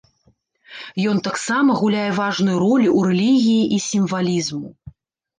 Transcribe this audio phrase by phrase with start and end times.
[1.09, 4.67] Ён таксама гуляе важную ролю ў рэлігіі і сімвалізму.